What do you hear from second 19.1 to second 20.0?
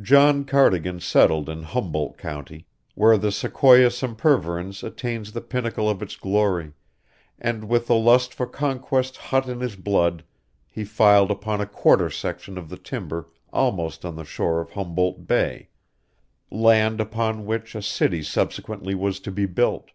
to be built.